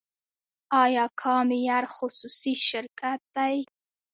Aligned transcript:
آیا 0.83 1.05
کام 1.21 1.47
ایر 1.57 1.85
خصوصي 1.95 2.53
شرکت 2.69 3.19
دی؟ 3.35 3.57